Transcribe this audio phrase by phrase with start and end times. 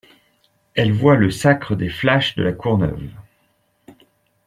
[0.73, 3.11] Elle voit le sacre des Flash de La Courneuve.